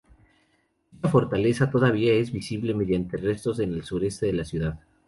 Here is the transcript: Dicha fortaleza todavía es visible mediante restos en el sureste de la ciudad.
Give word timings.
Dicha 0.91 1.09
fortaleza 1.09 1.69
todavía 1.69 2.13
es 2.15 2.31
visible 2.31 2.73
mediante 2.73 3.17
restos 3.17 3.59
en 3.59 3.71
el 3.73 3.83
sureste 3.83 4.25
de 4.25 4.33
la 4.33 4.45
ciudad. 4.45 4.79